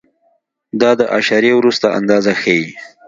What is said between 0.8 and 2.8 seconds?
دا د اعشاریې وروسته اندازه ښیي.